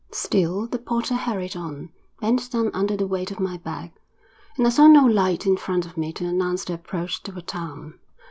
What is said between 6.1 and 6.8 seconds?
to announce the